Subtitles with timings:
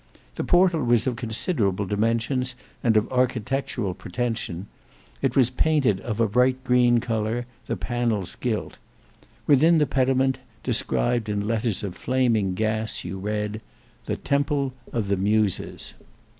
[0.33, 4.65] The portal was of considerable dimensions and of architectural pretension;
[5.21, 8.79] it was painted of a bright green colour, the panels gilt.
[9.45, 13.61] Within the pediment, described in letters of flaming gas, you read,
[14.07, 15.93] "THE TEMPLE OF THE MUSES."